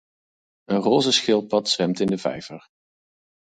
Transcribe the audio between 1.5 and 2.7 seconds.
zwemt in de vijver.